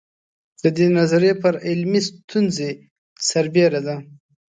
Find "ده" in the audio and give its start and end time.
3.87-3.95